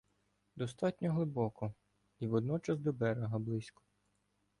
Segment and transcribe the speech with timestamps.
[0.55, 1.73] Достатньо глибоко,
[2.19, 3.83] і водночас до берега– близько